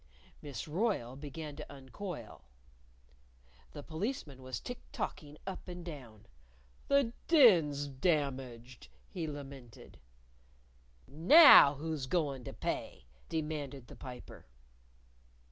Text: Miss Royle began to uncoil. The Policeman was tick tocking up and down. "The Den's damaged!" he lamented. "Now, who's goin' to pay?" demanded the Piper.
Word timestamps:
Miss 0.41 0.67
Royle 0.67 1.15
began 1.15 1.55
to 1.57 1.71
uncoil. 1.71 2.45
The 3.73 3.83
Policeman 3.83 4.41
was 4.41 4.59
tick 4.59 4.79
tocking 4.91 5.37
up 5.45 5.67
and 5.67 5.85
down. 5.85 6.25
"The 6.87 7.13
Den's 7.27 7.85
damaged!" 7.85 8.87
he 9.11 9.27
lamented. 9.27 9.99
"Now, 11.07 11.75
who's 11.75 12.07
goin' 12.07 12.43
to 12.45 12.53
pay?" 12.53 13.05
demanded 13.29 13.89
the 13.89 13.95
Piper. 13.95 14.47